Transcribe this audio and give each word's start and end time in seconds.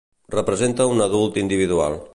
Representa 0.37 0.89
un 0.95 1.05
adult 1.07 1.37
individual. 1.45 2.01